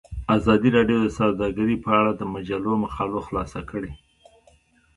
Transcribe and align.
ازادي 0.37 0.69
راډیو 0.77 0.97
د 1.01 1.07
سوداګري 1.19 1.75
په 1.85 1.91
اړه 1.99 2.11
د 2.15 2.21
مجلو 2.35 2.71
مقالو 2.83 3.19
خلاصه 3.27 3.59
کړې. 3.69 3.91